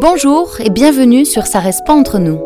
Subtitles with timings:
[0.00, 2.40] Bonjour et bienvenue sur Ça reste pas entre nous.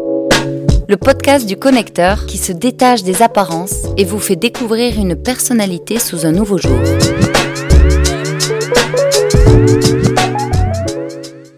[0.88, 6.00] Le podcast du connecteur qui se détache des apparences et vous fait découvrir une personnalité
[6.00, 6.76] sous un nouveau jour.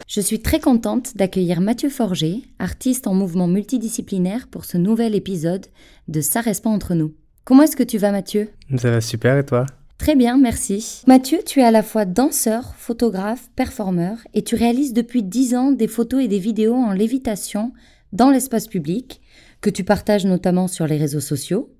[0.06, 5.64] Je suis très contente d'accueillir Mathieu Forger, artiste en mouvement multidisciplinaire pour ce nouvel épisode
[6.08, 7.14] de Ça reste pas entre nous.
[7.44, 8.50] Comment est-ce que tu vas Mathieu?
[8.76, 9.64] Ça va super et toi?
[9.98, 11.02] Très bien, merci.
[11.06, 15.72] Mathieu, tu es à la fois danseur, photographe, performeur et tu réalises depuis 10 ans
[15.72, 17.72] des photos et des vidéos en lévitation
[18.12, 19.20] dans l'espace public
[19.60, 21.72] que tu partages notamment sur les réseaux sociaux.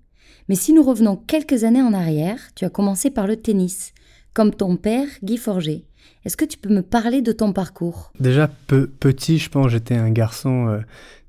[0.48, 3.92] Mais si nous revenons quelques années en arrière, tu as commencé par le tennis,
[4.33, 5.84] comme ton père Guy Forger.
[6.25, 8.12] Est-ce que tu peux me parler de ton parcours?
[8.19, 10.78] Déjà petit, je pense, j'étais un garçon euh,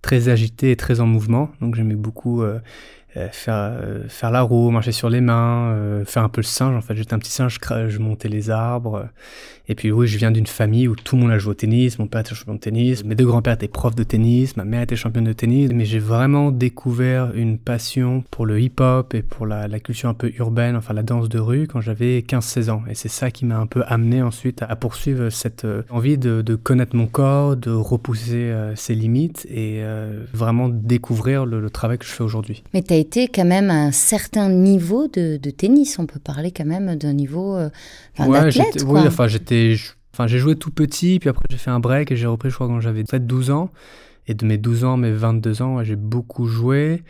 [0.01, 2.59] très agité et très en mouvement, donc j'aimais beaucoup euh,
[3.31, 6.75] faire, euh, faire la roue, marcher sur les mains, euh, faire un peu le singe.
[6.75, 9.07] En fait, j'étais un petit singe, je, montais les arbres.
[9.69, 11.99] Et puis oui, je viens d'une famille où tout le monde a joué au tennis.
[11.99, 14.81] Mon père était champion de tennis, mes deux grands-pères étaient profs de tennis, ma mère
[14.81, 15.71] était championne de tennis.
[15.73, 20.31] Mais j'ai vraiment découvert une passion pour le hip-hop et pour la, culture un peu
[20.37, 22.83] urbaine, enfin la danse de rue, quand j'avais 15-16 ans.
[22.89, 26.95] Et c'est ça qui m'a un peu amené ensuite à, poursuivre cette envie de, connaître
[26.95, 29.83] mon corps, de repousser ses limites et
[30.33, 32.63] vraiment découvrir le, travail que je fais aujourd'hui.
[32.73, 35.97] Mais tu été quand même à un certain niveau de, tennis.
[35.97, 37.69] On peut parler quand même d'un niveau euh,
[38.19, 38.83] d'athlète.
[38.85, 39.75] Oui, enfin j'étais,
[40.13, 42.55] enfin j'ai joué tout petit, puis après j'ai fait un break et j'ai repris, je
[42.55, 43.69] crois, quand j'avais peut-être 12 ans.
[44.27, 47.03] Et de mes 12 ans, mes 22 ans, j'ai beaucoup joué.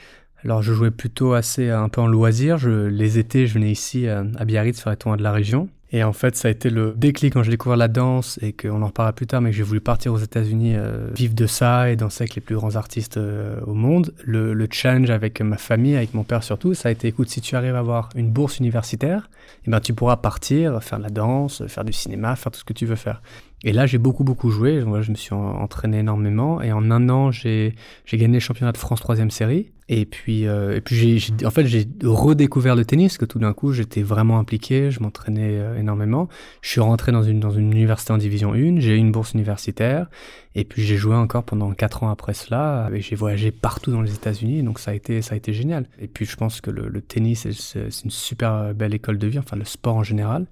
[0.44, 2.60] Alors je jouais plutôt assez un peu en loisir.
[2.60, 5.68] Je, les étés, je venais ici à, à Biarritz faire les tournois de la région.
[5.92, 8.82] Et en fait, ça a été le déclic quand j'ai découvert la danse et qu'on
[8.82, 11.90] en reparlera plus tard, mais que j'ai voulu partir aux États-Unis, euh, vivre de ça
[11.90, 14.14] et danser avec les plus grands artistes euh, au monde.
[14.26, 17.40] Le, le, challenge avec ma famille, avec mon père surtout, ça a été écoute, si
[17.40, 19.30] tu arrives à avoir une bourse universitaire,
[19.66, 22.66] eh ben, tu pourras partir, faire de la danse, faire du cinéma, faire tout ce
[22.66, 23.22] que tu veux faire.
[23.64, 24.82] Et là, j'ai beaucoup, beaucoup joué.
[24.82, 26.62] Je me suis entraîné énormément.
[26.62, 27.74] Et en un an, j'ai
[28.12, 29.72] gagné le championnat de France troisième série.
[29.90, 33.54] Et puis, euh, et puis j'ai, en fait, j'ai redécouvert le tennis, que tout d'un
[33.54, 36.28] coup, j'étais vraiment impliqué, je m'entraînais euh, énormément.
[36.62, 39.32] Je suis rentré dans une, dans une université en division 1, j'ai eu une bourse
[39.32, 40.10] universitaire,
[40.56, 44.02] et puis j'ai joué encore pendant 4 ans après cela, et j'ai voyagé partout dans
[44.02, 45.88] les États-Unis, donc ça a été, ça a été génial.
[46.00, 49.40] Et puis je pense que le, le tennis, c'est une super belle école de vie,
[49.40, 50.48] enfin le sport en général.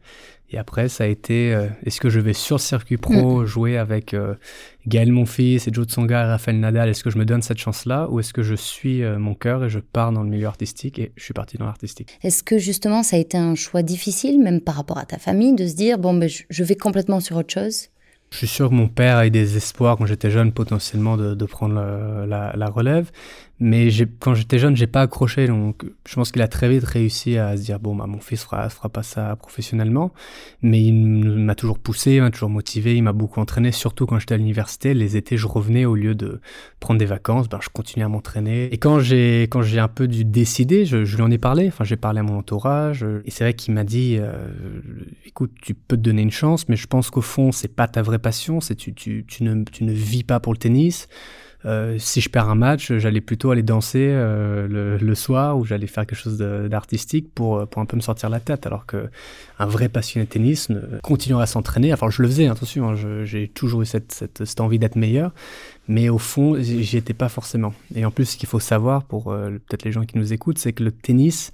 [0.50, 3.46] Et après, ça a été euh, est-ce que je vais sur circuit pro mm.
[3.46, 4.36] jouer avec euh,
[4.88, 6.90] Gaël Monfils et Joe Tsonga et Rafael Nadal?
[6.90, 9.64] Est-ce que je me donne cette chance-là ou est-ce que je suis euh, mon cœur
[9.64, 12.20] et je pars dans le milieu artistique et je suis parti dans l'artistique?
[12.24, 15.56] Est-ce que justement ça a été un choix difficile, même par rapport à ta famille,
[15.56, 17.90] de se dire bon, ben, je vais complètement sur autre chose?
[18.32, 21.46] Je suis sûr que mon père a eu des espoirs quand j'étais jeune potentiellement de,
[21.46, 21.76] prendre
[22.26, 23.12] la, relève,
[23.60, 23.88] mais
[24.20, 25.48] quand j'étais jeune, j'ai pas accroché.
[25.48, 28.44] Donc, je pense qu'il a très vite réussi à se dire bon, bah, mon fils
[28.44, 30.12] fera, fera pas ça professionnellement,
[30.62, 33.72] mais il m'a toujours poussé, il m'a toujours motivé, il m'a beaucoup entraîné.
[33.72, 36.42] Surtout quand j'étais à l'université, les étés, je revenais au lieu de
[36.82, 38.66] prendre des vacances, ben, je continuais à m'entraîner.
[38.74, 41.68] Et quand j'ai quand j'ai un peu dû décider, je, je lui en ai parlé.
[41.68, 44.50] Enfin, j'ai parlé à mon entourage, et c'est vrai qu'il m'a dit euh,
[45.26, 48.02] écoute, tu peux te donner une chance, mais je pense qu'au fond, c'est pas ta
[48.02, 51.08] vraie passion, c'est tu, ne vis pas pour le tennis.
[51.66, 55.88] Euh, si je perds un match, j'allais plutôt aller danser euh, le, soir ou j'allais
[55.88, 58.68] faire quelque chose d'artistique pour, pour un peu me sortir la tête.
[58.68, 59.10] Alors que
[59.58, 60.68] un vrai passionné de tennis
[61.02, 61.92] continuerait à s'entraîner.
[61.92, 65.32] Enfin, je le faisais, attention, hein, j'ai toujours eu cette, envie d'être meilleur.
[65.88, 67.74] Mais au fond, j'y étais pas forcément.
[67.96, 70.58] Et en plus, ce qu'il faut savoir pour euh, peut-être les gens qui nous écoutent,
[70.58, 71.52] c'est que le tennis,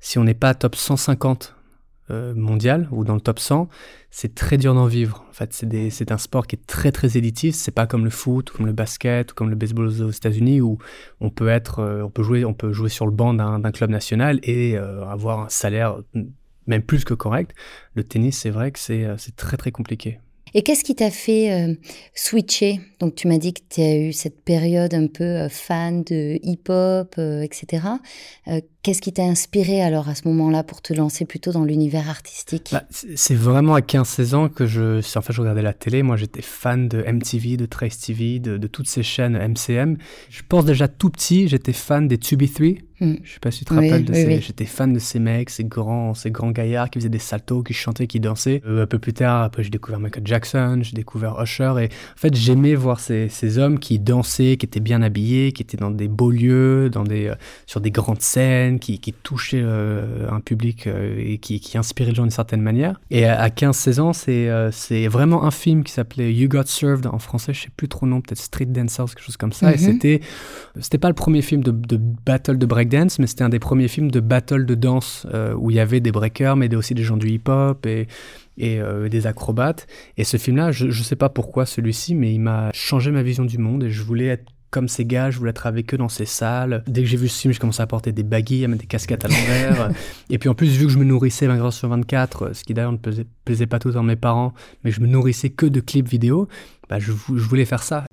[0.00, 1.61] si on n'est pas top 150 euh,
[2.10, 3.68] mondial ou dans le top 100,
[4.10, 5.24] c'est très dur d'en vivre.
[5.30, 5.52] En fait,
[5.90, 7.62] c'est un sport qui est très très élitiste.
[7.62, 10.76] C'est pas comme le foot, comme le basket, comme le baseball aux États-Unis où
[11.20, 13.88] on peut être, euh, on peut jouer, on peut jouer sur le banc d'un club
[13.88, 15.96] national et euh, avoir un salaire
[16.66, 17.54] même plus que correct.
[17.94, 20.20] Le tennis, c'est vrai que c'est très très compliqué.
[20.54, 21.78] Et qu'est-ce qui t'a fait
[22.14, 22.80] switcher?
[23.00, 27.18] Donc tu m'as dit que tu as eu cette période un peu fan de hip-hop,
[27.18, 27.86] etc.
[28.82, 32.70] Qu'est-ce qui t'a inspiré alors à ce moment-là pour te lancer plutôt dans l'univers artistique?
[32.72, 36.02] Bah, C'est vraiment à 15-16 ans que je, en fait, je regardais la télé.
[36.02, 39.98] Moi, j'étais fan de MTV, de Trace TV, de, de, toutes ces chaînes MCM.
[40.30, 42.80] Je pense déjà tout petit, j'étais fan des 2B3.
[43.02, 43.14] Hmm.
[43.24, 44.40] Je sais pas si tu te rappelles de ces...
[44.40, 47.74] J'étais fan de ces mecs, ces grands, ces grands gaillards qui faisaient des saltos, qui
[47.74, 48.62] chantaient, qui dansaient.
[48.64, 51.74] Euh, un peu plus tard, après, j'ai découvert Michael Jackson, j'ai découvert Usher.
[51.80, 55.62] Et en fait, j'aimais voir ces, ces, hommes qui dansaient, qui étaient bien habillés, qui
[55.62, 57.34] étaient dans des beaux lieux, dans des, euh,
[57.66, 62.10] sur des grandes scènes qui, qui touchait euh, un public euh, et qui, qui inspirait
[62.10, 63.00] les gens d'une certaine manière.
[63.10, 67.18] Et à, 15-16 ans, c'est c'est vraiment un film qui s'appelait You Got Served en
[67.18, 69.72] français, je sais plus trop le nom, peut-être Street Dancers, quelque chose comme ça.
[69.72, 69.78] Et mhm.
[69.78, 70.20] c'était
[70.80, 73.88] c'était pas le premier film de, de battle de breakdance, mais c'était un des premiers
[73.88, 75.26] films de battle de danse
[75.56, 78.06] où il y avait des breakers, mais aussi des gens du hip-hop et
[78.58, 78.80] et
[79.10, 79.86] des acrobates.
[80.16, 83.44] Et ce film-là, je ne sais pas pourquoi celui-ci, mais il m'a changé ma vision
[83.44, 86.08] du monde et je voulais être comme ces gars, je voulais être avec eux dans
[86.08, 86.82] ces salles.
[86.88, 88.86] Dès que j'ai vu ce film, je commençais à porter des baguilles, à mettre des
[88.86, 89.90] casquettes à l'envers.
[90.30, 92.92] et puis en plus, vu que je me nourrissais 20 sur 24, ce qui d'ailleurs
[92.92, 96.48] ne plaisait, pas tout dans mes parents, mais je me nourrissais que de clips vidéo,
[96.88, 98.06] bah, je, voulais faire ça.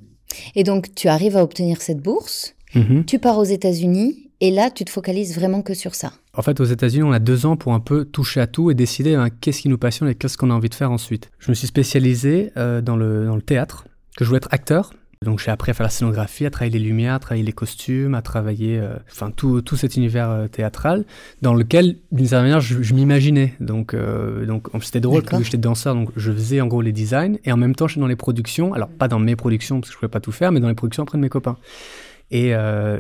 [0.54, 3.06] Et donc, tu arrives à obtenir cette bourse, mm-hmm.
[3.06, 6.12] tu pars aux États-Unis, et là, tu te focalises vraiment que sur ça.
[6.34, 8.74] En fait, aux États-Unis, on a deux ans pour un peu toucher à tout et
[8.74, 11.32] décider hein, qu'est-ce qui nous passionne et qu'est-ce qu'on a envie de faire ensuite.
[11.40, 13.86] Je me suis spécialisé euh, dans, le, dans le théâtre,
[14.18, 14.92] que je voulais être acteur.
[15.26, 18.16] Donc j'ai appris à faire la scénographie, à travailler les lumières, à travailler les costumes,
[18.16, 21.04] à travailler, euh, enfin tout, tout cet univers euh, théâtral
[21.42, 23.54] dans lequel, d'une certaine manière, je, m'imaginais.
[23.60, 26.94] Donc, euh, donc c'était drôle parce que j'étais danseur, donc je faisais en gros les
[26.94, 28.74] designs et en même temps j'étais dans les productions.
[28.74, 30.74] Alors pas dans mes productions parce que je pouvais pas tout faire, mais dans les
[30.74, 31.58] productions auprès de mes copains.
[32.32, 32.54] Et,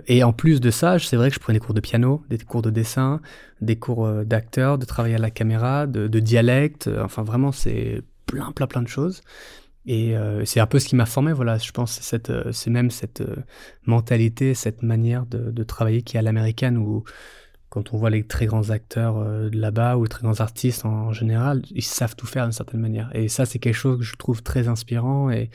[0.07, 2.39] et en plus de ça, c'est vrai que je prenais des cours de piano, des
[2.39, 3.21] cours de dessin,
[3.61, 6.89] des cours d'acteur, de travailler à la caméra, de, de dialecte.
[7.01, 9.21] Enfin vraiment, c'est plein, plein, plein de choses.
[9.91, 12.91] Et euh, c'est un peu ce qui m'a formé, voilà, je pense, c'est euh, même
[12.91, 13.37] cette euh,
[13.87, 17.03] mentalité, cette manière de, travailler qui est à l'américaine, où
[17.69, 21.63] quand on voit les très grands acteurs là-bas, ou les très grands artistes en, général,
[21.71, 23.09] ils savent tout faire d'une certaine manière.
[23.15, 25.49] Et ça, c'est quelque chose que je trouve très inspirant, et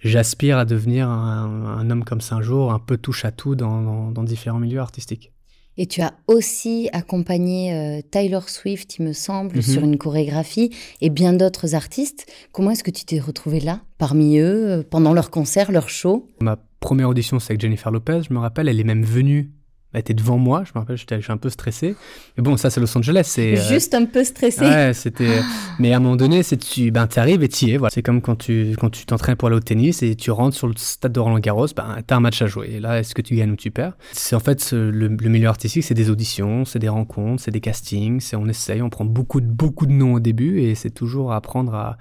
[0.00, 4.24] j'aspire à devenir un, homme comme ça un jour, un peu touche à tout dans
[4.24, 5.31] différents milieux artistiques.
[5.78, 9.62] Et tu as aussi accompagné euh, Tyler Swift, il me semble, mhm.
[9.62, 10.70] sur une chorégraphie
[11.00, 12.26] et bien d'autres artistes.
[12.52, 16.28] Comment est-ce que tu t'es retrouvé là, parmi eux, euh, pendant leur concert, leur show
[16.40, 19.50] Ma première audition, c'est avec Jennifer Lopez, je me rappelle, elle est même venue
[20.00, 21.94] était devant moi, je me rappelle, j'étais un peu stressé.
[22.36, 24.64] Mais bon, ça c'est Los Angeles, c'est euh, juste un peu stressé.
[24.64, 25.40] Ouais, c'était.
[25.78, 27.76] mais à un moment donné, c'est tu, ben arrives et tu y es.
[27.76, 27.90] Voilà.
[27.92, 30.66] C'est comme quand tu quand tu t'entraînes pour aller au tennis et tu rentres sur
[30.66, 32.70] le stade de Roland Garros, ben t'as un match à jouer.
[32.74, 33.94] Et là, est-ce que tu gagnes ou tu perds?
[34.12, 38.20] C'est en fait le, milieu artistique, c'est des auditions, c'est des rencontres, c'est des castings,
[38.20, 41.32] c'est on essaye, on prend beaucoup de beaucoup de noms au début et c'est toujours
[41.32, 41.96] apprendre à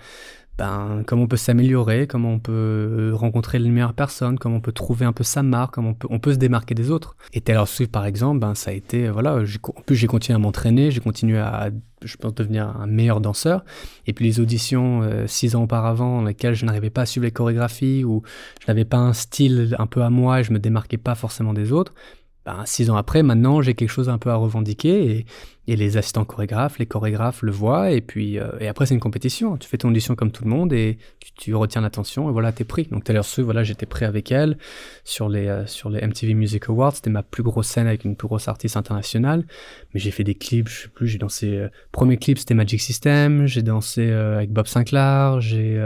[0.62, 4.62] ben, comment on peut s'améliorer, comment on peut euh, rencontrer les meilleures personnes, comment on
[4.62, 7.16] peut trouver un peu sa marque, comment on peut, se démarquer des autres.
[7.34, 10.40] Et Taylor Swift, par exemple, ben, ça a été, voilà, en plus j'ai continué à
[10.40, 11.72] m'entraîner, j'ai continué à,
[12.04, 13.66] je pense, devenir un meilleur danseur.
[14.06, 17.26] Et puis les auditions euh, six ans auparavant, dans lesquelles je n'arrivais pas à suivre
[17.26, 18.22] les chorégraphies, ou
[18.62, 21.54] je n'avais pas un style un peu à moi et je me démarquais pas forcément
[21.54, 21.96] des autres,
[22.44, 25.26] ben, six ans après, maintenant, j'ai quelque chose un peu à revendiquer et,
[25.68, 29.00] et, les assistants chorégraphes, les chorégraphes le voient et puis euh, et après c'est une
[29.00, 29.58] compétition.
[29.58, 30.98] Tu fais ton audition comme tout le monde et
[31.38, 32.86] tu, retiens l'attention et voilà t'es pris.
[32.86, 34.58] Donc tout à l'heure voilà j'étais prêt avec elle
[35.04, 36.96] sur les euh, sur les MTV Music Awards.
[36.96, 39.46] C'était ma plus grosse scène avec une plus grosse artiste internationale.
[39.94, 41.56] Mais j'ai fait des clips, je sais plus, j'ai dansé.
[41.56, 45.80] Euh, premier clip c'était Magic System, j'ai dansé avec Bob Sinclair, j'ai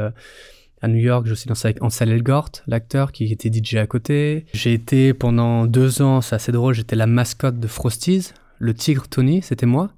[0.82, 4.46] à New York, j'ai aussi dansé avec Ansel Elgort, l'acteur qui était DJ à côté.
[4.54, 8.32] J'ai été pendant deux ans, c'est assez drôle, j'étais la mascotte de Frosties.
[8.60, 9.92] Le tigre Tony, c'était moi.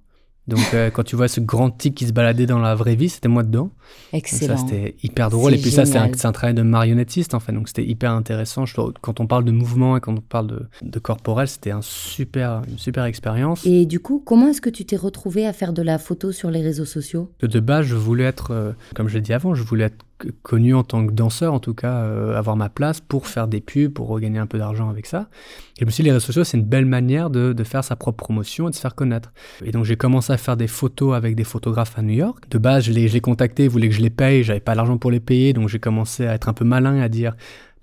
[0.47, 3.09] Donc euh, quand tu vois ce grand tigre qui se baladait dans la vraie vie,
[3.09, 3.71] c'était moi dedans.
[4.13, 4.56] Excellent.
[4.56, 5.53] ça c'était hyper drôle.
[5.53, 8.65] Et puis ça c'est un, travail de marionnettiste en fait, donc c'était hyper intéressant.
[8.65, 11.81] Je, quand on parle de mouvement et quand on parle de, de corporel, c'était un
[11.81, 13.65] super, une super expérience.
[13.65, 16.50] Et du coup, comment est-ce que tu t'es retrouvé à faire de la photo sur
[16.50, 17.30] les réseaux sociaux?
[17.41, 20.06] De base, je voulais être, euh, comme je l'ai dit avant, je voulais être
[20.43, 23.61] connu en tant que danseur, en tout cas, euh, avoir ma place pour faire des
[23.61, 25.29] pubs, pour regagner un peu d'argent avec ça.
[25.77, 27.95] Et je me suis dit, les réseaux sociaux, c'est une belle manière de, faire sa
[27.95, 29.31] propre promotion et de se faire connaître.
[29.63, 32.45] Et donc, j'ai commencé à faire des photos avec des photographes à New York.
[32.49, 34.97] De base, je les, ai contactés, ils voulaient que je les paye, j'avais pas l'argent
[34.97, 37.35] pour les payer, donc j'ai commencé à être un peu malin à dire,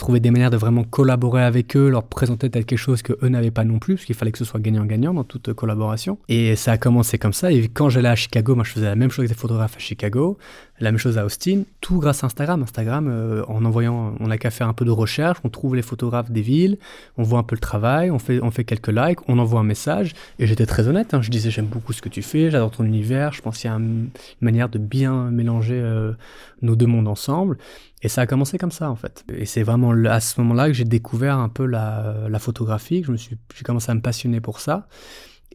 [0.05, 3.51] trouver des manières de vraiment collaborer avec eux, leur présenter quelque chose que eux n'avaient
[3.51, 6.19] pas non plus, parce qu'il fallait que ce soit gagnant-gagnant dans toute collaboration.
[6.29, 7.51] Et ça a commencé comme ça.
[7.51, 9.79] Et quand j'allais à Chicago, moi je faisais la même chose avec des photographes à
[9.79, 10.37] Chicago,
[10.79, 12.63] la même chose à Austin, tout grâce à Instagram.
[12.63, 15.81] Instagram, euh, en envoyant, on n'a qu'à faire un peu de recherche, on trouve les
[15.81, 16.77] photographes des villes,
[17.17, 19.65] on voit un peu le travail, on fait, on fait quelques likes, on envoie un
[19.65, 20.13] message.
[20.39, 21.23] Et j'étais très honnête, hein.
[21.23, 23.73] je disais j'aime beaucoup ce que tu fais, j'adore ton univers, je pense qu'il y
[23.73, 24.11] a une
[24.43, 26.13] manière de bien mélanger euh,
[26.61, 27.57] nos deux mondes ensemble.
[28.05, 29.25] Et ça a commencé comme ça en fait.
[29.35, 33.07] Et c'est vraiment à ce moment-là que j'ai découvert un peu la, la photographie, que
[33.07, 34.87] je me suis, j'ai commencé à me passionner pour ça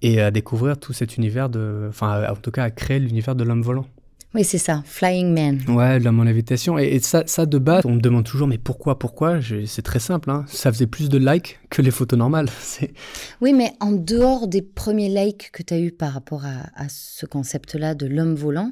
[0.01, 3.43] et à découvrir tout cet univers de, enfin en tout cas à créer l'univers de
[3.43, 3.85] l'homme volant.
[4.35, 5.59] Oui, c'est ça, Flying Man.
[5.75, 6.77] Ouais, l'homme en invitation.
[6.77, 9.39] Et, ça, ça, de base, on me demande toujours, mais pourquoi, pourquoi?
[9.65, 10.45] C'est très simple, hein.
[10.47, 12.49] ça faisait plus de likes que les photos normales.
[13.41, 16.89] Oui, mais en dehors des premiers likes que tu as eu par rapport à, à
[16.89, 18.71] ce concept-là de l'homme volant,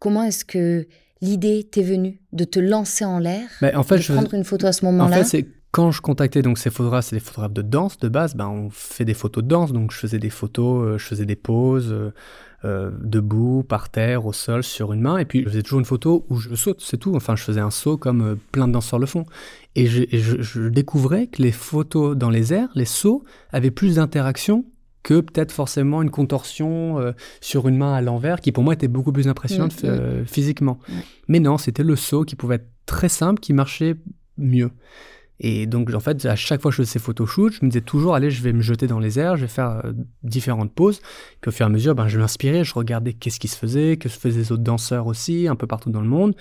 [0.00, 0.88] comment est-ce que
[1.20, 4.72] l'idée t'est venue de te lancer en l'air, en fait, de prendre une photo à
[4.72, 7.60] ce moment-là En fait, c'est quand je contactais donc ces photographes, c'est des photographes de
[7.60, 10.86] danse de base, ben on fait des photos de danse, donc je faisais des photos,
[10.86, 12.14] euh, je faisais des poses euh,
[12.64, 15.84] euh, debout, par terre, au sol, sur une main, et puis je faisais toujours une
[15.84, 17.14] photo où je saute, c'est tout.
[17.14, 19.26] Enfin, je faisais un saut comme plein de danseurs le font.
[19.74, 24.64] Et, je, je, découvrais que les photos dans les airs, les sauts, avaient plus d'interaction
[25.06, 29.12] que peut-être forcément une contorsion sur une main à l'envers, qui pour moi était beaucoup
[29.12, 30.26] plus impressionnante mmh, mmh.
[30.26, 30.80] physiquement.
[31.28, 33.94] Mais non, c'était le saut qui pouvait être très simple, qui marchait
[34.36, 34.72] mieux.
[35.38, 37.82] Et donc, en fait, à chaque fois que je faisais ces photoshoots, je me disais
[37.82, 41.00] toujours, allez, je vais me jeter dans les airs, je vais faire euh, différentes poses.
[41.40, 43.98] Puis au fur et à mesure, ben, je m'inspirais, je regardais qu'est-ce qui se faisait,
[43.98, 46.34] que se faisaient les autres danseurs aussi, un peu partout dans le monde.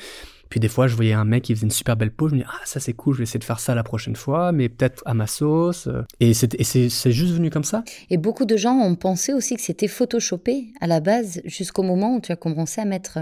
[0.50, 2.42] Puis des fois, je voyais un mec qui faisait une super belle pose, je me
[2.42, 4.70] disais, ah, ça c'est cool, je vais essayer de faire ça la prochaine fois, mais
[4.70, 5.90] peut-être à ma sauce.
[6.20, 7.84] Et c'est juste venu comme ça.
[8.10, 12.16] Et beaucoup de gens ont pensé aussi que c'était photoshopé à la base, jusqu'au moment
[12.16, 13.20] où tu as commencé à mettre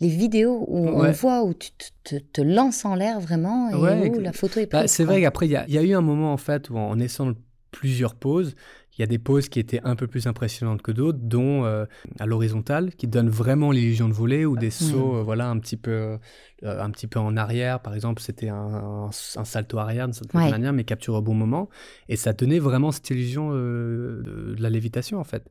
[0.00, 1.70] les vidéos où on voit, où tu
[2.04, 4.90] te, lances en l'air vraiment, et où la photo est bah, prise.
[4.90, 7.32] c'est vrai qu'après, il y, y a, eu un moment, en fait, où en essayant
[7.70, 8.54] plusieurs poses,
[8.96, 11.84] il y a des poses qui étaient un peu plus impressionnantes que d'autres, dont euh,
[12.18, 14.70] à l'horizontale, qui donnent vraiment l'illusion de voler, ou des mmh.
[14.70, 16.18] sauts, euh, voilà, un petit peu, euh,
[16.62, 17.80] un petit peu en arrière.
[17.80, 21.68] Par exemple, c'était un, un, salto arrière d'une certaine manière, mais capturé au bon moment,
[22.08, 25.50] et ça donnait vraiment cette illusion de, la lévitation en fait.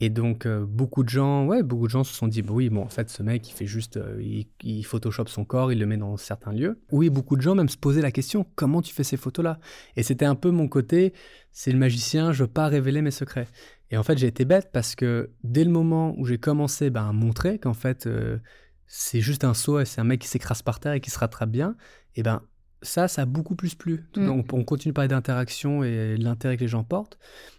[0.00, 2.68] Et donc, euh, beaucoup de gens, ouais, beaucoup de gens se sont dit, bah oui,
[2.68, 4.84] bon, en fait, ce mec, il fait juste, euh, il,
[5.26, 6.78] son corps, il le met dans certains lieux.
[6.92, 9.58] Oui, beaucoup de gens même se posaient la question, comment tu fais ces photos-là?
[9.96, 11.14] Et c'était un peu mon côté,
[11.52, 13.48] c'est le magicien, je veux pas révéler mes secrets.
[13.90, 17.08] Et en fait, j'ai été bête parce que dès le moment où j'ai commencé ben,
[17.08, 18.38] à montrer qu'en fait, euh,
[18.86, 21.18] c'est juste un saut et c'est un mec qui s'écrase par terre et qui se
[21.18, 21.76] rattrape bien,
[22.14, 22.42] et ben
[22.86, 24.04] ça, ça a beaucoup plus plu.
[24.16, 24.30] Mm.
[24.30, 27.18] On, on, continue de parler d'interaction et l'intérêt que les gens portent.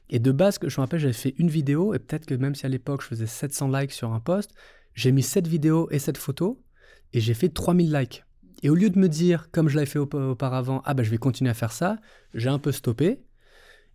[0.09, 2.65] Et de base, je me rappelle, j'avais fait une vidéo, et peut-être que même si
[2.65, 4.53] à l'époque je faisais 700 likes sur un post,
[4.93, 6.63] j'ai mis cette vidéo et cette photo,
[7.13, 8.23] et j'ai fait 3000 likes.
[8.63, 11.17] Et au lieu de me dire, comme je l'avais fait auparavant, ah ben je vais
[11.17, 11.97] continuer à faire ça,
[12.33, 13.21] j'ai un peu stoppé.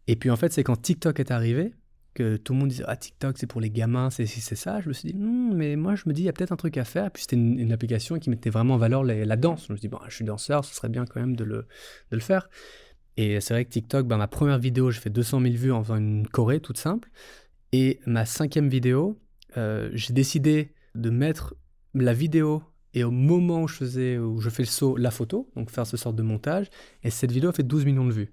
[0.07, 1.75] Et puis en fait, c'est quand TikTok est arrivé,
[2.15, 4.89] que tout le monde disait ah TikTok c'est pour les gamins c'est c'est ça je
[4.89, 5.19] me suis dit
[5.53, 7.07] mais moi je me dis il y a peut-être un truc à faire.
[7.07, 9.67] Et puis c'était une, application qui mettait vraiment en valeur la danse.
[9.69, 11.67] Je me dit bon je suis danseur ce serait bien quand même de le
[12.11, 12.49] de le faire.
[13.17, 15.83] Et c'est vrai que TikTok ben, ma première vidéo j'ai fait 200 000 vues en
[15.83, 17.11] faisant une choré toute simple.
[17.73, 19.19] Et ma cinquième vidéo
[19.57, 21.55] euh, j'ai décidé de mettre
[21.95, 22.63] la vidéo
[22.95, 25.87] et au moment où je faisais où je fais le saut la photo donc faire
[25.87, 26.69] ce sort de montage.
[27.03, 28.33] Et cette vidéo a fait 12 millions de vues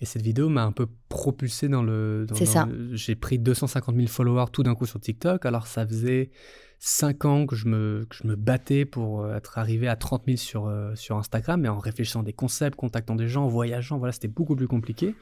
[0.00, 2.26] et cette vidéo m'a un peu propulsé dans le.
[2.34, 2.66] C'est ça.
[2.92, 5.44] J'ai pris 250 000 followers tout d'un coup sur TikTok.
[5.44, 6.30] Alors ça faisait
[6.78, 10.22] 5 ans que je me, que je me battais pour euh, être arrivé à 30
[10.24, 14.12] 000 sur, euh, sur Instagram, mais en réfléchissant des concepts, contactant des gens, voyageant, voilà,
[14.12, 15.14] c'était beaucoup plus compliqué.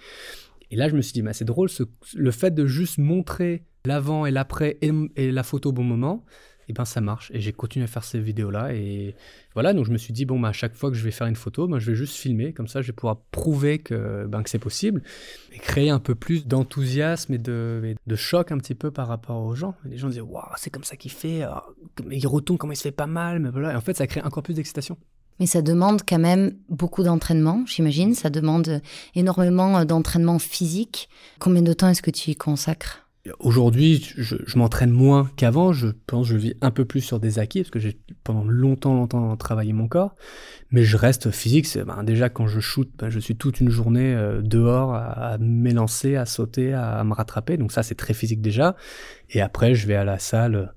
[0.70, 1.82] Et là, je me suis dit, bah, c'est drôle, ce,
[2.14, 6.24] le fait de juste montrer l'avant et l'après et, et, la photo au bon moment,
[6.68, 7.30] et ben ça marche.
[7.34, 8.74] Et j'ai continué à faire ces vidéos-là.
[8.74, 9.14] Et
[9.54, 11.26] voilà, donc je me suis dit, bon, bah, à chaque fois que je vais faire
[11.26, 12.52] une photo, ben, je vais juste filmer.
[12.52, 15.02] Comme ça, je vais pouvoir prouver que, ben, que c'est possible.
[15.52, 19.42] Et créer un peu plus d'enthousiasme et de, de choc un petit peu par rapport
[19.42, 19.74] aux gens.
[19.84, 21.42] les gens disent, waouh, c'est comme ça qu'il fait.
[21.42, 21.64] Ah,
[22.10, 23.40] il retourne, comment il se fait pas mal.
[23.40, 23.72] Mais voilà.
[23.72, 24.98] Et en fait, ça crée encore plus d'excitation.
[25.40, 28.14] Mais ça demande quand même beaucoup d'entraînement, j'imagine.
[28.14, 28.82] Ça demande
[29.14, 31.08] énormément d'entraînement physique.
[31.38, 33.07] Combien de temps est-ce que tu y consacres?
[33.38, 35.72] Aujourd'hui, je, m'entraîne moins qu'avant.
[35.72, 38.44] Je pense que je vis un peu plus sur des acquis parce que j'ai pendant
[38.44, 40.14] longtemps, longtemps travaillé mon corps.
[40.70, 41.66] Mais je reste physique.
[41.86, 45.38] Ben, déjà, quand je shoot, ben, je suis toute une journée euh, dehors à, à
[45.38, 47.56] m'élancer, à sauter, à, me rattraper.
[47.56, 48.76] Donc ça, c'est très physique déjà.
[49.30, 50.72] Et après, je vais à la salle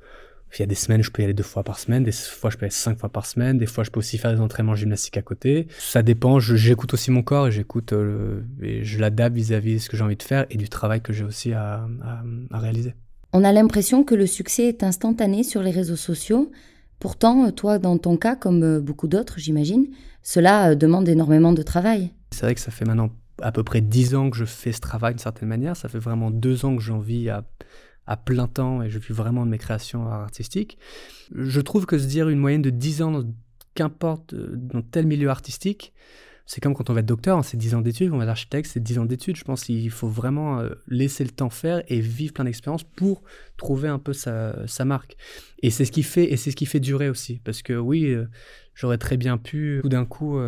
[0.60, 2.50] il y a des semaines, je peux y aller deux fois par semaine, des fois,
[2.50, 4.42] je peux y aller cinq fois par semaine, des fois, je peux aussi faire des
[4.42, 5.68] entraînements gymnastiques à côté.
[5.80, 9.90] Ça dépend, j'écoute aussi mon corps et j'écoute, euh, et je l'adapte vis-à-vis de ce
[9.90, 11.88] que j'ai envie de faire et du travail que j'ai aussi à,
[12.52, 12.94] à, réaliser.
[13.34, 16.52] On a l'impression que le succès est instantané sur les réseaux sociaux.
[17.00, 19.88] Pourtant, toi, dans ton cas, comme euh, beaucoup d'autres, j'imagine,
[20.22, 22.12] cela euh, demande énormément de travail.
[22.32, 23.10] C'est vrai que ça fait maintenant
[23.42, 25.76] à peu près dix ans que je fais ce travail d'une certaine manière.
[25.76, 27.44] Ça fait vraiment deux ans que j'en vis à
[28.12, 30.78] à plein temps et je vis vraiment de mes créations artistiques.
[31.34, 33.24] Je trouve que se dire une moyenne de 10 ans,
[33.74, 35.94] qu'importe euh, dans tel milieu artistique,
[36.46, 38.32] c'est comme quand on va être docteur, hein, c'est 10 ans d'études, on va être
[38.32, 39.38] architecte, c'est 10 ans d'études.
[39.38, 43.24] Je pense qu'il faut vraiment euh, laisser le temps faire et vivre plein d'expériences pour
[43.56, 45.16] trouver un peu sa, marque.
[45.64, 48.08] Et c'est ce qui fait et c'est ce qui fait durer aussi parce que oui,
[48.08, 48.26] euh,
[48.82, 50.40] j'aurais très bien pu tout d'un coup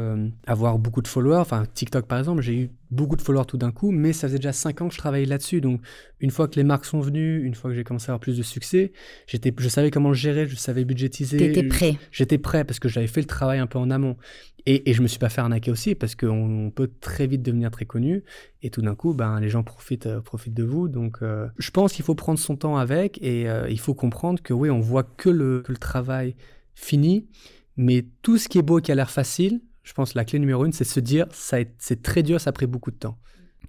[0.47, 3.71] avoir beaucoup de followers, enfin TikTok par exemple, j'ai eu beaucoup de followers tout d'un
[3.71, 5.61] coup, mais ça faisait déjà 5 ans que je travaillais là-dessus.
[5.61, 5.81] Donc,
[6.19, 8.37] une fois que les marques sont venues, une fois que j'ai commencé à avoir plus
[8.37, 8.93] de succès,
[9.27, 11.37] j'étais, je savais comment le gérer, je savais budgétiser.
[11.37, 11.97] T'étais prêt.
[12.11, 14.17] J'étais prêt parce que j'avais fait le travail un peu en amont.
[14.65, 17.69] Et, et je me suis pas fait arnaquer aussi parce qu'on peut très vite devenir
[17.69, 18.23] très connu.
[18.61, 20.87] Et tout d'un coup, ben, les gens profitent, euh, profitent de vous.
[20.87, 24.41] Donc, euh, je pense qu'il faut prendre son temps avec et euh, il faut comprendre
[24.41, 26.35] que oui, on voit que le, que le travail
[26.75, 27.27] fini,
[27.77, 30.23] mais tout ce qui est beau et qui a l'air facile, Je pense que la
[30.23, 33.17] clé numéro une, c'est se dire, c'est très dur, ça a pris beaucoup de temps.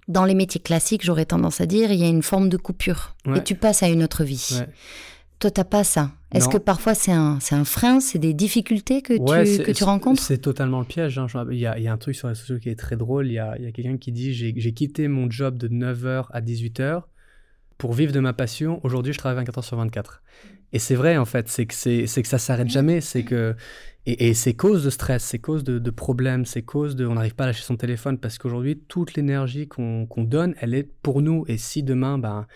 [0.07, 3.15] Dans les métiers classiques, j'aurais tendance à dire, il y a une forme de coupure.
[3.35, 4.61] Et tu passes à une autre vie.
[5.39, 6.11] Toi, t'as pas ça.
[6.31, 10.21] Est-ce que parfois c'est un, un frein, c'est des difficultés que, tu, que tu rencontres?
[10.21, 11.17] C'est totalement le piège.
[11.17, 11.27] Hein.
[11.51, 13.27] Il, y a, il, y a, un truc sur les sociaux qui est très drôle.
[13.27, 17.03] Il y a, a quelqu'un qui dit J'ai quitté mon job de 9h à 18h
[17.77, 18.79] pour vivre de ma passion.
[18.83, 20.23] Aujourd'hui, je travaille 24 h sur 24.
[20.73, 23.01] Et c'est vrai, en fait, c'est que, c'est, que ça s'arrête jamais.
[23.01, 23.55] C'est que,
[24.05, 27.05] et, c'est cause de stress, c'est cause de, de problèmes, c'est cause de.
[27.05, 30.73] On n'arrive pas à lâcher son téléphone parce qu'aujourd'hui, toute l'énergie qu'on, qu'on donne, elle
[30.73, 31.45] est pour nous.
[31.47, 32.47] Et si demain, ben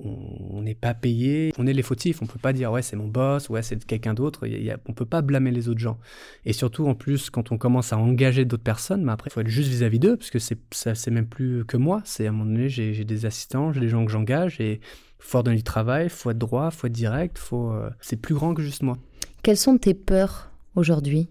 [0.00, 3.08] on n'est pas payé, on est les fautifs, on peut pas dire ouais c'est mon
[3.08, 4.46] boss, ouais c'est quelqu'un d'autre,
[4.86, 5.98] on peut pas blâmer les autres gens.
[6.44, 9.32] Et surtout en plus quand on commence à engager d'autres personnes, mais bah, après il
[9.32, 12.26] faut être juste vis-à-vis d'eux parce que c'est ça c'est même plus que moi, c'est
[12.26, 14.80] à un moment donné j'ai des assistants, j'ai des gens que j'engage et
[15.18, 18.54] faut donner du travail, faut être droit, faut être direct, faut euh, c'est plus grand
[18.54, 18.98] que juste moi.
[19.42, 21.28] Quelles sont tes peurs aujourd'hui?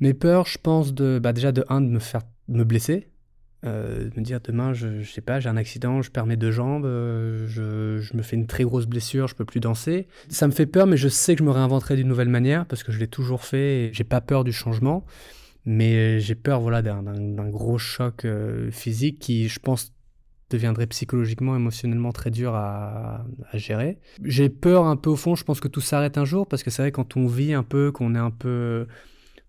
[0.00, 3.08] Mes peurs, je pense de bah déjà de un de me faire me blesser
[3.64, 6.52] euh, me dire demain, je, je sais pas, j'ai un accident, je perds mes deux
[6.52, 10.06] jambes, euh, je, je, me fais une très grosse blessure, je peux plus danser.
[10.28, 12.84] Ça me fait peur, mais je sais que je me réinventerai d'une nouvelle manière parce
[12.84, 13.90] que je l'ai toujours fait.
[13.92, 15.04] J'ai pas peur du changement,
[15.64, 18.24] mais j'ai peur voilà d'un gros choc
[18.70, 19.92] physique qui, je pense,
[20.50, 23.24] deviendrait psychologiquement, émotionnellement très dur à,
[23.54, 23.98] gérer.
[24.22, 25.34] J'ai peur un peu au fond.
[25.34, 27.62] Je pense que tout s'arrête un jour parce que c'est vrai quand on vit un
[27.62, 28.86] peu, qu'on est un peu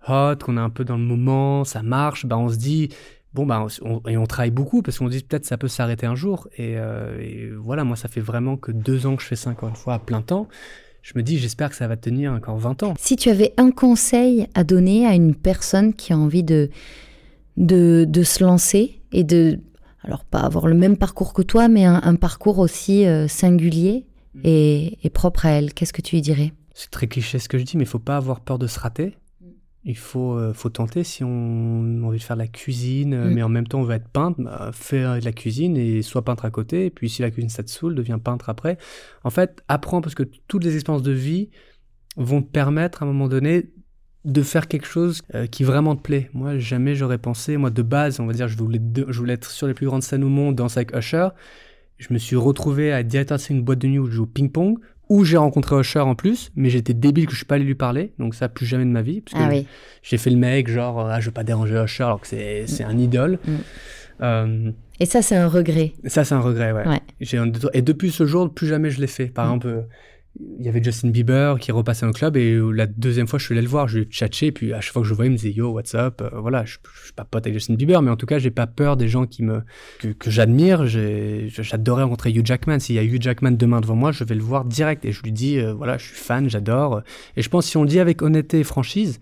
[0.08, 2.90] hot, qu'on est un peu dans le moment, ça marche, bah on se dit
[3.34, 3.68] bon bah
[4.08, 7.52] et on travaille beaucoup parce qu'on dit peut-être ça peut s'arrêter un jour euh, et,
[7.52, 9.94] voilà moi ça fait vraiment que deux ans que je fais ça encore une fois
[9.94, 10.48] à plein temps
[11.04, 13.70] je me dis j'espère que ça va tenir encore 20 ans si tu avais un
[13.70, 16.72] conseil à donner à une personne qui a envie de,
[17.56, 19.60] de se lancer et de
[20.04, 24.42] alors pas avoir le même parcours que toi mais un, parcours aussi euh, singulier mm.
[24.44, 26.54] et, et propre à elle qu'est-ce que tu lui dirais?
[26.74, 28.80] C'est très cliché ce que je dis mais il faut pas avoir peur de se
[28.80, 29.16] rater
[29.86, 33.34] il faut, euh, faut tenter si on a envie de faire de la cuisine, mm.
[33.34, 36.24] mais en même temps on veut être peintre, bah, faire de la cuisine et soit
[36.24, 38.78] peintre à côté, et puis si la cuisine ça te saoule, deviens peintre après.
[39.24, 41.50] En fait, apprends parce que toutes les expériences de vie
[42.18, 43.72] vont te permettre à un moment donné
[44.26, 46.30] de faire quelque chose euh, qui vraiment te plaît.
[46.34, 49.50] Moi, jamais j'aurais pensé, moi de base, on va dire, je voulais, je voulais être
[49.50, 51.30] sur les plus grandes scènes au monde, danser avec Usher.
[51.98, 54.78] Je me suis retrouvé à directeur une boîte de nuit où je joue au ping-pong
[55.10, 57.76] où j'ai rencontré Usher en plus, mais j'étais débile que je suis pas allé lui
[57.76, 59.22] parler, donc ça plus jamais de ma vie.
[59.22, 59.68] Parce ah que oui.
[60.04, 62.84] J'ai fait le mec, genre, ah, je veux pas déranger Usher, alors que c'est, c'est
[62.84, 63.40] un idole.
[63.46, 63.56] Mm.
[64.22, 65.94] Euh, et ça, c'est un regret.
[66.06, 66.88] Ça, c'est un regret, ouais.
[66.88, 67.70] ouais.
[67.74, 69.28] et depuis ce jour, plus jamais je l'ai fait.
[69.28, 69.50] Par mm.
[69.50, 69.88] exemple,
[70.40, 73.54] il y avait Justin Bieber qui repassait au club et la deuxième fois je suis
[73.54, 75.30] allé le voir, je lui tchatché et puis à chaque fois que je le voyais
[75.30, 77.76] il me disait yo what's up, euh, voilà je, je, suis pas pote avec Justin
[77.76, 79.62] Bieber mais en tout cas j'ai pas peur des gens qui me
[80.00, 84.12] que, que j'admire, j'adorais rencontrer Hugh Jackman, s'il y a Hugh Jackman demain devant moi
[84.12, 87.02] je vais le voir direct et je lui dis euh, voilà je suis fan, j'adore
[87.36, 89.20] et je pense si on le dit avec honnêteté et franchise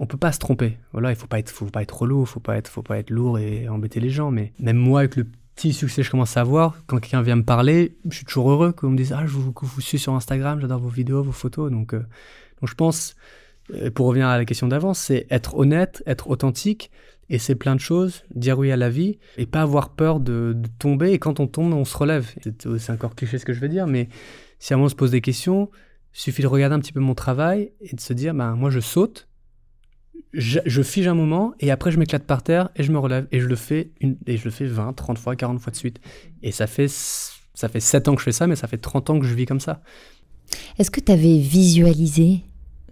[0.00, 0.78] on peut pas se tromper.
[0.92, 3.10] Voilà, il faut pas être, faut pas être relou, faut pas être, faut pas être
[3.10, 4.30] lourd et embêter les gens.
[4.30, 5.26] Mais même moi, avec le
[5.58, 8.70] petit succès je commence à avoir, quand quelqu'un vient me parler, je suis toujours heureux
[8.70, 11.70] qu'on me dise Ah, je vous, suis sur Instagram, j'adore vos vidéos, vos photos.
[11.70, 11.98] Donc, euh,
[12.60, 13.16] donc je pense,
[13.74, 16.92] euh, pour revenir à la question d'avant, c'est être honnête, être authentique,
[17.28, 20.56] et c'est plein de choses, dire oui à la vie, et pas avoir peur de,
[20.78, 21.10] tomber.
[21.10, 22.32] Et quand on tombe, on se relève.
[22.78, 24.08] C'est encore cliché ce que je veux dire, mais
[24.60, 25.70] si à un moment on se pose des questions,
[26.14, 28.70] il suffit de regarder un petit peu mon travail et de se dire ben, Moi,
[28.70, 29.27] je saute
[30.32, 33.40] je, fige un moment et après je m'éclate par terre et je me relève et
[33.40, 36.00] je le fais une, et je le fais 20, 30 fois, 40 fois de suite.
[36.42, 39.10] Et ça fait ça fait 7 ans que je fais ça mais ça fait 30
[39.10, 39.82] ans que je vis comme ça.
[40.78, 42.40] Est-ce que tu avais visualisé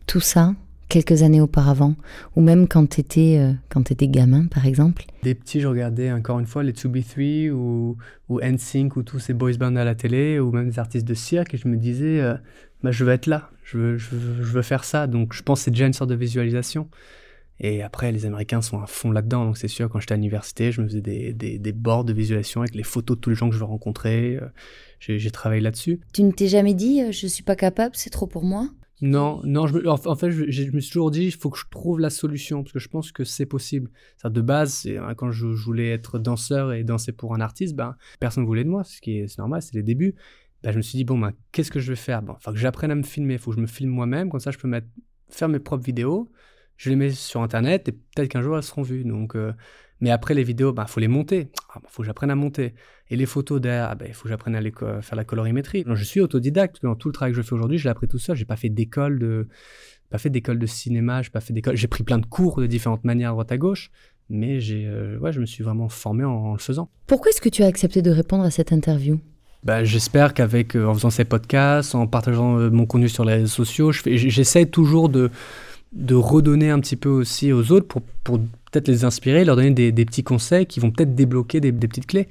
[0.07, 0.55] tout ça
[0.89, 1.95] quelques années auparavant?
[2.37, 5.05] Ou même quand tu étais euh, quand étais gamin par exemple?
[5.23, 7.97] Des petits, je regardais encore une fois les 2B3 ou
[8.29, 11.15] ou NSYNC ou tous ces boys bands à la télé ou même des artistes de
[11.15, 12.35] cirque et je me disais euh,
[12.83, 15.07] bah, je veux être là, je veux, je veux, je veux faire ça.
[15.07, 16.89] Donc je pense que c'est déjà une sorte de visualisation.
[17.59, 19.45] Et après, les Américains sont à fond là-dedans.
[19.47, 22.13] Donc, c'est sûr, quand j'étais à l'université, je me faisais des, des, des, bords de
[22.13, 24.37] visualisation avec les photos de tous les gens que je veux rencontrer.
[24.37, 24.49] Euh,
[25.01, 26.01] j'ai travaillé là-dessus.
[26.13, 28.69] Tu ne t'es jamais dit, euh, je suis pas capable, c'est trop pour moi?
[29.01, 29.67] Non, non.
[29.67, 32.11] Je en fait, je, je, me suis toujours dit, il faut que je trouve la
[32.11, 33.91] solution parce que je pense que c'est possible.
[34.17, 37.97] Ça, de base, hein, quand je, voulais être danseur et danser pour un artiste, ben,
[38.21, 40.15] personne ne voulait de moi, ce qui est, normal, c'est les débuts.
[40.63, 42.23] Ben, je me suis dit, bon, ben, qu'est-ce que je vais faire?
[42.23, 44.41] Bon, faut que j'apprenne à me filmer, il faut que je me filme moi-même, comme
[44.41, 44.89] ça, je peux mettre,
[45.29, 46.31] faire mes propres vidéos
[46.77, 49.05] je les mets sur internet et peut-être qu'un jour elles seront vues.
[49.05, 49.53] Donc, euh,
[50.01, 51.51] mais après les vidéos, bah faut les monter.
[51.71, 52.75] Ah, bah, faut que j'apprenne à monter.
[53.09, 55.85] Et les photos derrière, ah, bah, il faut que j'apprenne à faire la colorimétrie.
[55.87, 56.83] je suis autodidacte.
[56.83, 58.37] Dans tout le travail que je fais aujourd'hui, je l'ai appris tout seul.
[58.37, 59.49] J'ai pas fait d'école de,
[60.11, 61.23] pas fait d'école de cinéma.
[61.23, 61.77] J'ai pas fait d'école.
[61.77, 63.91] J'ai pris plein de cours de différentes manières à droite à gauche.
[64.29, 66.91] Mais j'ai, euh, ouais, je me suis vraiment formé en, le faisant.
[67.07, 69.21] Pourquoi est-ce que tu as accepté de répondre à cette interview?
[69.63, 73.47] Bah, j'espère qu'avec, euh, en faisant ces podcasts, en partageant mon contenu sur les réseaux
[73.47, 75.31] sociaux, j'essaie toujours de,
[75.93, 79.71] de redonner un petit peu aussi aux autres pour, pour peut-être les inspirer, leur donner
[79.71, 82.29] des, des petits conseils qui vont peut-être débloquer des, des, petites clés.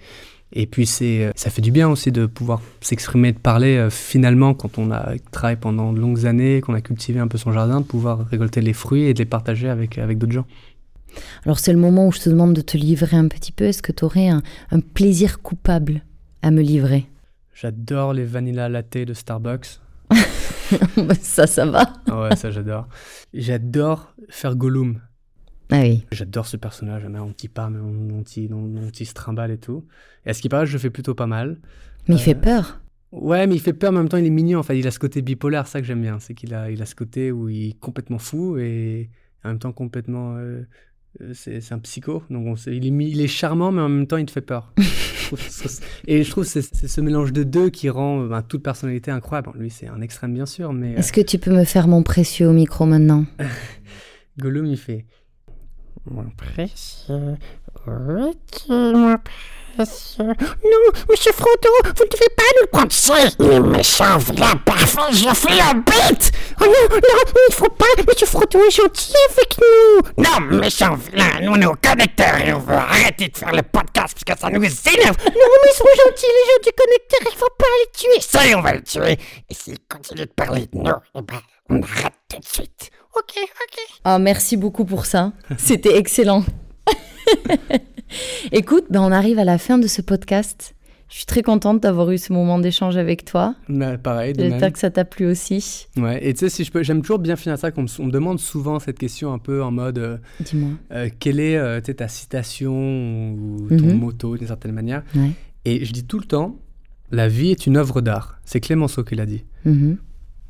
[0.53, 4.53] Et puis c'est, ça fait du bien aussi de pouvoir s'exprimer, de parler euh, finalement
[4.53, 7.81] quand on a travaillé pendant de longues années, qu'on a cultivé un peu son jardin,
[7.81, 10.45] de pouvoir récolter les fruits et de les partager avec, avec d'autres gens.
[11.45, 13.65] Alors c'est le moment où je te demande de te livrer un petit peu.
[13.65, 16.03] Est-ce que tu aurais un, un plaisir coupable
[16.41, 17.05] à me livrer?
[17.53, 19.79] J'adore les vanilla latte de Starbucks.
[21.21, 21.93] ça, ça va.
[22.08, 22.88] ouais, ça j'adore.
[23.34, 25.01] J'adore faire Gollum.
[25.71, 26.06] Ah oui.
[26.12, 29.86] J'adore ce personnage, mon petit pas, mon petit, mon petit strimballe et tout.
[30.25, 31.58] Et à ce qui paraît, je fais plutôt pas mal.
[32.08, 32.82] Mais il fait peur.
[33.12, 34.60] Ouais, mais il fait peur, mais en même temps, il est mignon.
[34.60, 36.19] Enfin, il a ce côté bipolaire, ça que j'aime bien.
[36.19, 39.10] C'est qu'il a, il a ce côté où il est complètement fou et
[39.43, 40.36] en même temps complètement.
[40.38, 40.63] Euh,
[41.34, 42.23] c'est, c'est un psycho.
[42.30, 44.73] Donc, on il, est, il est charmant, mais en même temps, il te fait peur.
[46.07, 49.51] et je trouve que c'est, ce mélange de deux qui rend ben, toute personnalité incroyable.
[49.53, 50.93] Bon, lui, c'est un extrême, bien sûr, mais.
[50.93, 53.25] Est-ce que tu peux me faire mon précieux au micro maintenant?
[54.39, 55.05] Gollum, il fait.
[56.05, 57.35] Mon précieux.
[57.88, 58.23] Oui,
[58.69, 59.17] mon précieux.
[59.77, 60.35] Non,
[61.09, 63.15] monsieur Frodo, vous ne devez pas nous prendre ça.
[63.39, 66.31] Il est méchant, vilain, parfait, je fais la bête.
[66.61, 67.85] Oh non, non, il ne faut pas.
[68.07, 70.23] Monsieur Frodo est gentil avec nous.
[70.23, 73.63] Non, méchant, vilain, nous, on est au connecteur et on veut arrêter de faire le
[73.63, 75.17] podcast parce que ça nous énerve.
[75.25, 78.21] Non, mais ils sont gentils, les gens du connecteur, il ne faut pas les tuer.
[78.21, 79.17] Ça, on va les tuer.
[79.49, 82.91] Et s'ils continuent de parler de nous, eh ben, on arrête tout de suite.
[83.15, 83.79] Ok, ok.
[84.03, 85.31] Ah, merci beaucoup pour ça.
[85.57, 86.43] C'était excellent.
[88.51, 90.75] Écoute, ben on arrive à la fin de ce podcast.
[91.07, 93.53] Je suis très contente d'avoir eu ce moment d'échange avec toi.
[93.69, 95.85] Bah, pareil, de J'espère que ça t'a plu aussi.
[95.97, 98.05] Ouais, et tu sais, si je peux, j'aime toujours bien finir ça, qu'on me, on
[98.07, 100.69] me demande souvent cette question un peu en mode euh, Dis-moi.
[100.91, 102.73] euh, quelle est euh, ta citation
[103.33, 103.99] ou ton Mhm.
[103.99, 105.29] motto d'une certaine manière Ouais.
[105.65, 106.55] Et je dis tout le temps
[107.11, 108.39] la vie est une œuvre d'art.
[108.43, 109.45] C'est Clémenceau qui l'a dit.
[109.63, 109.97] Mhm.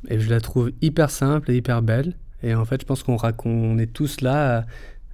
[0.08, 2.14] Et je la trouve hyper simple et hyper belle.
[2.42, 4.64] Et en fait, je pense qu'on raconte, on est tous là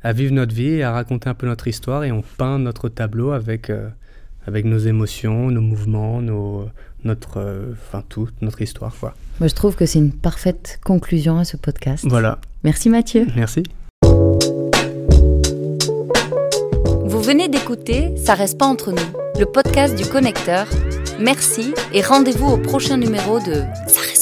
[0.02, 2.88] à, vivre notre vie, et à raconter un peu notre histoire, et on peint notre
[2.88, 3.88] tableau avec, euh,
[4.46, 6.68] avec nos émotions, nos mouvements, nos,
[7.04, 9.14] notre, euh, enfin tout, notre histoire, quoi.
[9.40, 12.04] Moi, je trouve que c'est une parfaite conclusion à ce podcast.
[12.08, 12.38] Voilà.
[12.64, 13.26] Merci Mathieu.
[13.34, 13.64] Merci.
[17.04, 20.66] Vous venez d'écouter Ça reste pas entre nous, le podcast du connecteur.
[21.18, 23.54] Merci et rendez-vous au prochain numéro de
[23.86, 24.21] Ça reste